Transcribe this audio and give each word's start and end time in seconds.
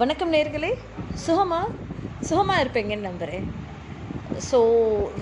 வணக்கம் 0.00 0.32
நேர்களே. 0.34 0.68
சுகமா? 1.24 1.58
சுகமாக 2.28 2.60
இருப்பீங்கன்னு 2.62 3.06
நம்புகிறேன் 3.08 3.46
ஸோ 4.48 4.58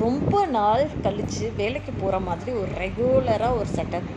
ரொம்ப 0.03 0.43
நாள் 0.57 0.83
கழித்து 1.05 1.47
வேலைக்கு 1.61 1.93
போகிற 1.93 2.19
மாதிரி 2.27 2.51
ஒரு 2.61 2.71
ரெகுலராக 2.83 3.59
ஒரு 3.61 3.69
செட்டப் 3.77 4.11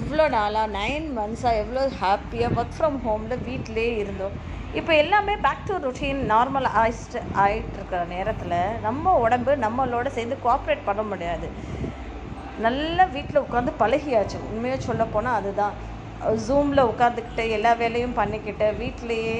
இவ்வளோ 0.00 0.24
நாளாக 0.36 0.72
நைன் 0.78 1.06
மந்த்ஸாக 1.18 1.60
எவ்வளோ 1.62 1.84
ஹாப்பியாக 2.02 2.56
ஒர்க் 2.60 2.76
ஃப்ரம் 2.78 2.98
ஹோமில் 3.06 3.44
வீட்டிலே 3.48 3.86
இருந்தோம். 4.02 4.34
இப்போ 4.80 4.94
எல்லாமே 5.02 5.36
பேக் 5.46 5.66
டு 5.68 5.76
ரொட்டீன் 5.86 6.20
நார்மல் 6.32 6.68
ஆயிட்டு 6.82 7.22
ஆகிட்டு 7.44 7.78
இருக்கிற 7.78 8.02
நேரத்தில் 8.14 8.58
நம்ம 8.86 9.14
உடம்பு 9.24 9.54
நம்மளோட 9.66 10.10
சேர்ந்து 10.16 10.38
கோஆப்ரேட் 10.46 10.88
பண்ண 10.90 11.04
முடியாது. 11.12 11.48
நல்லா 12.66 13.06
வீட்டில் 13.16 13.44
உட்காந்து 13.46 13.74
பழகியாச்சு. 13.84 14.40
உண்மையாக 14.50 14.86
சொல்ல 14.88 15.04
போனால் 15.16 15.40
அதுதான். 15.40 15.76
ஜூமில் 16.46 16.88
உட்காந்துக்கிட்டு 16.90 17.44
எல்லா 17.56 17.72
வேலையும் 17.82 18.18
பண்ணிக்கிட்டு 18.20 18.66
வீட்லேயே 18.80 19.38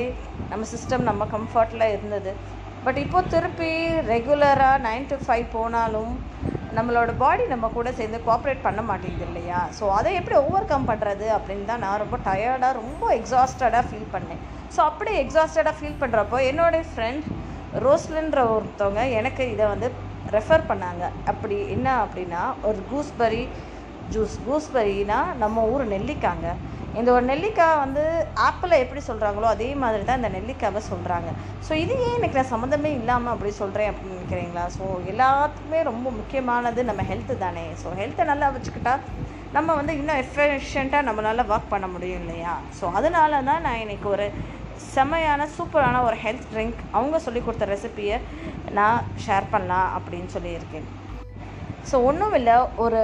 நம்ம 0.51 0.66
சிஸ்டம் 0.75 1.09
நம்ம 1.09 1.27
கம்ஃபர்ட்டில் 1.34 1.93
இருந்தது. 1.95 2.33
பட் 2.84 2.98
இப்போ 3.05 3.20
திருப்பி 3.33 3.70
ரெகுலராக 4.12 4.83
நைன் 4.89 5.09
டு 5.11 5.16
ஃபைவ் 5.25 5.47
போனாலும் 5.56 6.12
நம்மளோட 6.77 7.11
பாடி 7.23 7.45
நம்ம 7.53 7.69
கூட 7.77 7.89
சேர்ந்து 7.98 8.19
கோஆப்ரேட் 8.27 8.66
பண்ண 8.66 8.80
மாட்டேங்குது 8.91 9.27
இல்லையா? 9.29 9.61
ஸோ 9.79 9.84
அதை 9.98 10.11
எப்படி 10.19 10.37
ஓவர் 10.47 10.69
கம் 10.73 10.89
பண்ணுறது 10.91 11.27
அப்படின்னு 11.37 11.65
தான் 11.70 11.83
நான் 11.84 12.03
ரொம்ப 12.05 12.19
டயர்டாக 12.29 12.79
ரொம்ப 12.83 13.05
எக்ஸாஸ்டடாக 13.19 13.84
ஃபீல் 13.89 14.12
பண்ணேன். 14.15 14.41
ஸோ 14.75 14.81
அப்படி 14.91 15.12
எக்ஸாஸ்டடாக 15.25 15.75
ஃபீல் 15.78 16.01
பண்ணுறப்போ 16.03 16.39
என்னோடய 16.51 16.89
ஃப்ரெண்ட் 16.92 17.27
ரோஸ்லின்ற 17.87 18.41
ஒருத்தவங்க 18.55 19.03
எனக்கு 19.19 19.42
இதை 19.55 19.67
வந்து 19.73 19.91
ரெஃபர் 20.37 20.69
பண்ணாங்க. 20.70 21.05
அப்படி 21.31 21.56
என்ன 21.77 21.89
அப்படின்னா 22.05 22.42
ஒரு 22.69 22.81
கூஸ்பெரி 22.91 23.42
ஜூஸ் 24.14 24.37
கூஸ்பெரினா 24.46 25.19
நம்ம 25.42 25.64
ஊர் 25.73 25.84
நெல்லிக்காங்க. 25.95 26.46
இந்த 26.98 27.09
ஒரு 27.16 27.24
நெல்லிக்காய் 27.30 27.80
வந்து 27.82 28.05
ஆப்பிளை 28.46 28.77
எப்படி 28.84 29.00
சொல்கிறாங்களோ 29.08 29.48
அதே 29.55 29.69
மாதிரி 29.83 30.02
தான் 30.06 30.19
இந்த 30.20 30.30
நெல்லிக்காவை 30.36 30.80
சொல்கிறாங்க 30.89 31.28
ஸோ 31.67 31.72
இது 31.83 31.94
ஏன் 32.06 32.17
எனக்கு 32.19 32.39
நான் 32.39 32.52
சம்மந்தமே 32.55 32.91
இல்லாமல் 33.00 33.33
அப்படி 33.34 33.50
சொல்கிறேன் 33.61 33.91
அப்படின்னு 33.91 34.17
நினைக்கிறீங்களா? 34.17 34.64
ஸோ 34.77 34.84
எல்லாத்துக்குமே 35.12 35.80
ரொம்ப 35.91 36.06
முக்கியமானது 36.19 36.83
நம்ம 36.91 37.05
ஹெல்த்து 37.11 37.36
தானே. 37.44 37.67
ஸோ 37.83 37.91
ஹெல்த்தை 38.00 38.27
நல்லா 38.33 38.48
வச்சுக்கிட்டா 38.56 38.94
நம்ம 39.56 39.75
வந்து 39.80 39.92
இன்னும் 40.00 40.20
எஃபிஷியண்ட்டாக 40.24 41.06
நம்மளால் 41.08 41.48
ஒர்க் 41.52 41.72
பண்ண 41.74 41.86
முடியும் 41.95 42.20
இல்லையா? 42.24 42.55
ஸோ 42.80 42.84
அதனால 42.98 43.42
தான் 43.50 43.64
நான் 43.67 43.83
இன்னைக்கு 43.84 44.08
ஒரு 44.17 44.27
செம்மையான 44.92 45.47
சூப்பரான 45.56 45.97
ஒரு 46.08 46.17
ஹெல்த் 46.24 46.47
ட்ரிங்க் 46.52 46.78
அவங்க 46.97 47.17
சொல்லி 47.24 47.41
கொடுத்த 47.47 47.67
ரெசிப்பியை 47.74 48.19
நான் 48.78 49.00
ஷேர் 49.24 49.50
பண்ணலாம் 49.55 49.89
அப்படின்னு 49.97 50.30
சொல்லியிருக்கேன். 50.36 50.86
ஸோ 51.91 51.97
ஒன்றும் 52.11 52.36
இல்லை 52.39 52.56
ஒரு 52.84 53.02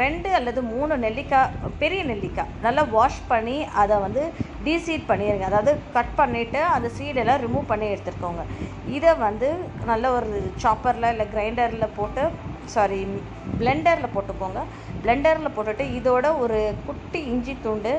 ரெண்டு 0.00 0.28
அல்லது 0.38 0.60
மூணு 0.74 0.94
நெல்லிக்காய் 1.04 1.52
பெரிய 1.78 2.02
நெல்லிக்காய் 2.10 2.52
நல்லா 2.62 2.82
வாஷ் 2.94 3.20
பண்ணி 3.28 3.56
அதை 3.82 3.96
வந்து 4.04 4.22
டீசீட் 4.66 5.08
பண்ணிடுங்க 5.10 5.46
அதாவது 5.50 5.72
கட் 5.96 6.14
பண்ணிவிட்டு 6.20 6.60
அந்த 6.74 6.88
சீடெல்லாம் 6.98 7.42
ரிமூவ் 7.44 7.70
பண்ணி 7.72 7.86
எடுத்துருக்கோங்க 7.92 8.44
இதை 8.96 9.12
வந்து 9.26 9.48
நல்ல 9.90 10.10
ஒரு 10.18 10.30
சாப்பரில் 10.64 11.10
இல்லை 11.12 11.26
கிரைண்டரில் 11.34 11.94
போட்டு 11.98 12.24
சாரி 12.74 13.00
பிளெண்டரில் 13.60 14.12
போட்டுக்கோங்க. 14.14 14.60
பிளெண்டரில் 15.02 15.54
போட்டுட்டு 15.56 15.86
இதோட 15.98 16.26
ஒரு 16.44 16.60
குட்டி 16.86 17.20
இஞ்சி 17.32 17.56
துண்டு 17.66 17.92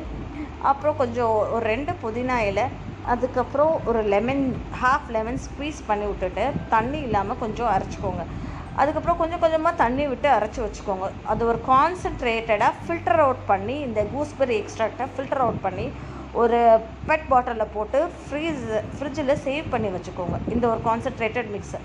அப்புறம் 0.72 0.98
கொஞ்சம் 1.02 1.34
ஒரு 1.56 1.64
ரெண்டு 1.74 1.94
புதினா 2.04 2.38
இலை 2.50 2.66
அதுக்கப்புறம் 3.14 3.74
ஒரு 3.90 4.00
லெமன் 4.14 4.46
ஹாஃப் 4.82 5.10
லெமன் 5.16 5.40
ஸ்க்வீஸ் 5.46 5.82
பண்ணி 5.90 6.06
விட்டுட்டு 6.10 6.46
தண்ணி 6.70 7.00
இல்லாமல் 7.08 7.42
கொஞ்சம் 7.44 7.72
அரைச்சிக்கோங்க. 7.74 8.24
அதுக்கப்புறம் 8.82 9.20
கொஞ்சம் 9.22 9.42
கொஞ்சமாக 9.44 9.80
தண்ணி 9.84 10.06
விட்டு 10.12 10.28
அரைச்சி 10.38 10.60
வச்சுக்கோங்க. 10.64 11.08
அது 11.32 11.42
ஒரு 11.52 11.60
கான்சன்ட்ரேட்டடாக 11.72 12.74
ஃபில்டர் 12.84 13.22
அவுட் 13.26 13.44
பண்ணி 13.52 13.76
இந்த 13.88 14.02
கூஸ்பெரி 14.14 14.56
எக்ஸ்ட்ராக்டை 14.62 15.08
ஃபில்டர் 15.14 15.44
அவுட் 15.46 15.62
பண்ணி 15.68 15.86
ஒரு 16.42 16.58
பெட் 17.10 17.28
பாட்டிலில் 17.32 17.74
போட்டு 17.76 18.00
ஃப்ரீஸ் 18.24 18.64
ஃப்ரிட்ஜில் 18.96 19.42
சேவ் 19.46 19.68
பண்ணி 19.74 19.90
வச்சுக்கோங்க. 19.94 20.38
இந்த 20.54 20.66
ஒரு 20.74 20.82
கான்சன்ட்ரேட்டட் 20.88 21.52
மிக்ஸை 21.56 21.80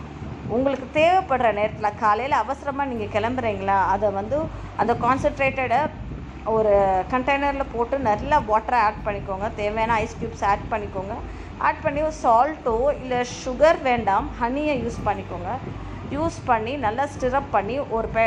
உங்களுக்கு 0.56 0.87
தேவைப்படுற 0.97 1.49
நேரத்தில் 1.59 1.99
காலையில் 2.05 2.43
அவசரமாக 2.45 2.91
நீங்கள் 2.93 3.12
கிளம்புறீங்களா 3.17 3.77
அதை 3.95 4.09
வந்து 4.21 4.39
அந்த 4.83 4.93
கான்சன்ட்ரேட்டடை 5.05 5.81
ஒரு 6.55 6.72
கண்டெய்னரில் 7.12 7.72
போட்டு 7.75 7.97
நல்லா 8.09 8.37
வாட்டரை 8.51 8.78
ஆட் 8.87 9.05
பண்ணிக்கோங்க. 9.07 9.47
தேவையான 9.61 9.97
ஐஸ் 10.03 10.17
க்யூப்ஸ் 10.21 10.45
ஆட் 10.53 10.67
பண்ணிக்கோங்க. 10.72 11.15
ஆட் 11.69 11.83
பண்ணி 11.84 12.01
ஒரு 12.09 12.17
சால்ட்டோ 12.25 12.75
இல்லை 13.03 13.21
சுகர் 13.43 13.81
வேண்டாம் 13.89 14.28
ஹனியை 14.41 14.75
யூஸ் 14.84 14.99
பண்ணிக்கோங்க. 15.09 15.51
யூஸ் 16.16 16.38
பண்ணி 16.50 16.72
நல்லா 16.84 17.04
ஸ்டிரப் 17.15 17.50
பண்ணி 17.56 17.76
ஒரு 17.97 18.09
பெ 18.16 18.25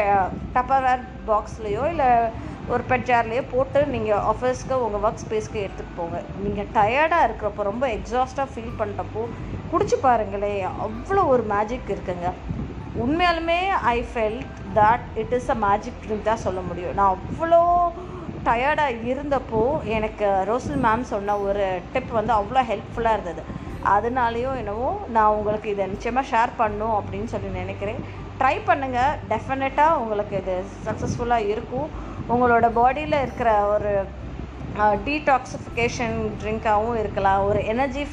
டப்பர்வேர் 0.55 1.03
பாக்ஸ்லேயோ 1.29 1.83
இல்லை 1.93 2.09
ஒரு 2.73 2.83
பெட் 2.89 3.07
ஜார்லேயோ 3.09 3.43
போட்டு 3.53 3.79
நீங்கள் 3.93 4.21
ஆஃபீஸ்க்கு 4.31 4.75
உங்கள் 4.83 5.03
ஒர்க் 5.05 5.23
ஸ்பேஸ்க்கு 5.23 5.63
எடுத்துகிட்டு 5.65 5.97
போங்க. 5.97 6.17
நீங்கள் 6.43 6.69
டயர்டாக 6.77 7.25
இருக்கிறப்போ 7.27 7.63
ரொம்ப 7.71 7.85
எக்ஸாஸ்ட்டாக 7.97 8.47
ஃபீல் 8.53 8.77
பண்ணுறப்போ 8.81 9.23
குடிச்சு 9.71 9.97
பாருங்களே 10.07 10.53
அவ்வளோ 10.85 11.23
ஒரு 11.33 11.45
மேஜிக் 11.53 11.91
இருக்குங்க. 11.95 12.29
உண்மையாலுமே 13.03 13.59
I 13.95 13.97
felt 14.13 14.47
that 14.79 15.05
it 15.21 15.35
is 15.39 15.51
a 15.55 15.57
magic 15.67 16.01
drink 16.05 16.29
தான் 16.31 16.43
சொல்ல 16.47 16.61
முடியும். 16.69 16.95
நான் 16.99 17.13
அவ்வளோ 17.17 17.61
டயர்டாக 18.47 19.03
இருந்தப்போ 19.11 19.61
எனக்கு 19.97 20.25
ரோசல் 20.51 20.81
மேம் 20.85 21.11
சொன்ன 21.13 21.37
ஒரு 21.47 21.65
டிப் 21.93 22.17
வந்து 22.19 22.33
அவ்வளோ 22.39 22.63
ஹெல்ப்ஃபுல்லாக 22.71 23.17
இருந்தது. 23.17 23.43
அதனாலேயும் 23.95 24.57
என்னவோ 24.61 24.89
நான் 25.15 25.35
உங்களுக்கு 25.37 25.69
இதை 25.73 25.85
நிச்சயமாக 25.93 26.29
ஷேர் 26.31 26.51
பண்ணும் 26.61 26.95
அப்படின்னு 26.99 27.31
சொல்லி 27.33 27.49
நினைக்கிறேன். 27.61 28.01
ட்ரை 28.39 28.55
பண்ணுங்கள் 28.67 29.17
டெஃபினட்டாக 29.31 29.99
உங்களுக்கு 30.01 30.35
இது 30.41 30.55
சக்ஸஸ்ஃபுல்லாக 30.87 31.49
இருக்கும். 31.53 31.89
உங்களோட 32.33 32.65
பாடியில் 32.79 33.21
இருக்கிற 33.23 33.49
ஒரு 33.75 33.91
டீடாக்சிஃபிகேஷன் 35.07 36.17
ட்ரிங்காகவும் 36.41 36.99
இருக்கலாம். 37.01 37.41
ஒரு 37.49 37.59
எனர்ஜி 37.73 38.03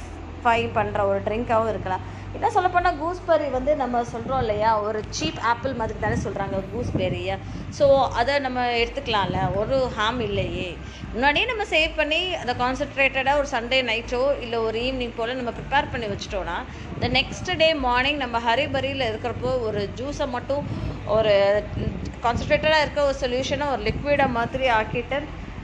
ஃபை 0.43 0.61
பண்ணுற 0.79 1.01
ஒரு 1.11 1.21
ட்ரிங்காகவும் 1.27 1.71
இருக்கலாம். 1.73 2.05
என்ன 2.37 2.49
சொல்லப்போனால் 2.55 2.99
கூஸ்பெரி 3.01 3.47
வந்து 3.55 3.73
நம்ம 3.81 4.03
சொல்கிறோம் 4.11 4.43
இல்லையா 4.45 4.71
ஒரு 4.87 4.99
சீப் 5.19 5.41
ஆப்பிள் 5.53 5.73
மாதிரி 5.81 5.99
தானே 6.05 6.19
சொல்கிறாங்க 6.25 6.59
கூஸ்பெரியை 6.73 7.37
ஸோ 7.79 7.87
அதை 8.21 8.35
நம்ம 8.47 8.67
எடுத்துக்கலாம்ல 8.83 9.39
ஒரு 9.61 9.77
ஹார்ம் 9.97 10.21
இல்லையே. 10.29 10.69
முன்னாடியே 11.15 11.47
நம்ம 11.51 11.65
சேவ் 11.73 11.99
பண்ணி 12.01 12.21
அதை 12.43 12.55
கான்சென்ட்ரேட்டடாக 12.63 13.41
ஒரு 13.41 13.49
சண்டே 13.55 13.81
நைட்டோ 13.91 14.23
இல்லை 14.45 14.61
ஒரு 14.69 14.79
ஈவினிங் 14.87 15.17
போல் 15.19 15.39
நம்ம 15.41 15.55
ப்ரிப்பேர் 15.59 15.91
பண்ணி 15.95 16.09
வச்சிட்டோன்னா 16.13 16.57
இந்த 16.95 17.09
நெக்ஸ்ட் 17.19 17.51
டே 17.63 17.69
மார்னிங் 17.87 18.23
நம்ம 18.25 18.39
ஹரிபரியில் 18.49 19.09
இருக்கிறப்போ 19.11 19.53
ஒரு 19.69 19.83
ஜூஸை 20.01 20.29
மட்டும் 20.37 20.65
ஒரு 21.17 21.35
கான்சென்ட்ரேட்டடாக 22.25 22.85
இருக்க 22.85 23.01
ஒரு 23.11 23.17
சொல்யூஷனை 23.25 23.67
ஒரு 23.75 23.83
லிக்விடை 23.89 24.29
மாதிரி 24.39 24.67
ஆக்கிட்டு 24.79 25.19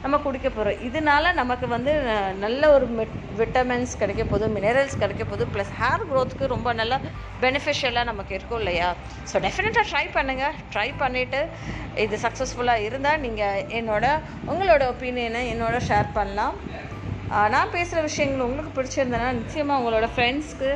நம்ம 0.07 0.19
குடிக்க 0.25 0.49
போகிறோம் 0.57 0.83
இதனால 0.89 1.33
நமக்கு 1.41 1.67
வந்து 1.75 1.93
நல்ல 2.43 2.73
ஒரு 2.75 2.87
விட்டமின்ஸ் 3.41 3.95
கிடைக்க 4.03 4.23
போதும் 4.33 4.55
மினரல்ஸ் 4.57 5.01
கிடைக்க 5.03 5.23
போதும் 5.31 5.51
ப்ளஸ் 5.55 5.73
ஹேர் 5.79 6.05
க்ரோத்துக்கு 6.11 6.47
ரொம்ப 6.55 6.73
நல்ல 6.81 6.95
பெனிஃபிஷியலாக 7.45 8.09
நமக்கு 8.11 8.33
இருக்கும் 8.39 8.61
இல்லையா? 8.63 8.89
ஸோ 9.31 9.41
டெஃபினட்டாக 9.47 9.85
ட்ரை 9.93 10.05
பண்ணுங்கள் 10.19 10.55
ட்ரை 10.75 10.89
பண்ணிவிட்டு 11.03 11.41
இது 12.05 12.21
சக்ஸஸ்ஃபுல்லாக 12.27 12.87
இருந்தால் 12.89 13.21
நீங்கள் 13.25 13.65
என்னோட 13.81 14.07
உங்களோட 14.51 14.83
ஒப்பீனியனை 14.93 15.43
என்னோட 15.55 15.77
ஷேர் 15.89 16.09
பண்ணலாம். 16.19 16.57
நான் 17.55 17.75
பேசுகிற 17.77 18.01
விஷயங்கள் 18.09 18.47
உங்களுக்கு 18.49 18.73
பிடிச்சிருந்தேன்னா 18.79 19.31
நிச்சயமாக 19.41 19.81
உங்களோட 19.81 20.09
ஃப்ரெண்ட்ஸ்க்கு 20.15 20.71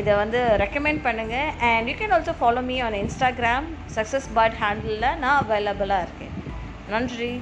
இதை 0.00 0.12
வந்து 0.22 0.40
ரெக்கமெண்ட் 0.64 1.06
பண்ணுங்கள் 1.08 1.48
and 1.70 1.88
you 1.90 1.96
can 2.02 2.14
also 2.16 2.34
follow 2.42 2.62
me 2.72 2.78
on 2.88 3.00
Instagram 3.04 3.68
success 3.98 4.28
but 4.40 4.58
ஹேண்டிலில் 4.64 5.16
நான் 5.24 5.40
அவைலபிளாக 5.42 6.06
இருக்கேன். 6.08 6.36
நன்றி. 6.94 7.32